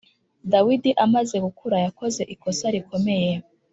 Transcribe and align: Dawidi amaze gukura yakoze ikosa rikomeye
Dawidi 0.51 0.91
amaze 1.05 1.35
gukura 1.45 1.77
yakoze 1.85 2.21
ikosa 2.33 2.65
rikomeye 2.75 3.31